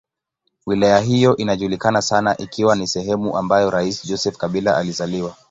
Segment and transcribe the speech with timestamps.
[0.67, 5.35] Wilaya hiyo inajulikana sana ikiwa ni sehemu ambayo rais Joseph Kabila alizaliwa.